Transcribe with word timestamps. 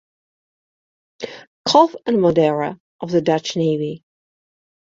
Kolff 1.67 1.93
and 2.07 2.17
Modera 2.17 2.79
of 3.01 3.11
the 3.11 3.21
Dutch 3.21 3.55
Navy. 3.55 4.03